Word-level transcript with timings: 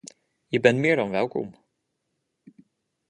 Je 0.51 0.59
bent 0.59 0.77
meer 0.79 0.95
dan 0.95 1.09
welkom. 1.09 1.55